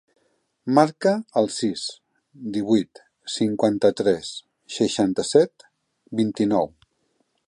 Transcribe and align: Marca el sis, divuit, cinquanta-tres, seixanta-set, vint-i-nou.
Marca 0.77 1.11
el 1.41 1.49
sis, 1.55 1.83
divuit, 2.57 3.03
cinquanta-tres, 3.35 4.31
seixanta-set, 4.79 5.71
vint-i-nou. 6.23 6.71